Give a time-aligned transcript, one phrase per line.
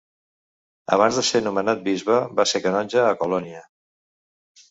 [0.95, 3.63] Abans d'ésser nomenat bisbe, va ser canonge a Colònia.